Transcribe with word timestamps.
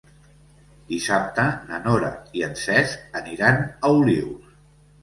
Dissabte 0.91 1.45
na 1.69 1.79
Nora 1.85 2.11
i 2.41 2.45
en 2.49 2.59
Cesc 2.65 3.07
aniran 3.23 3.63
a 3.71 3.97
Olius. 4.01 4.55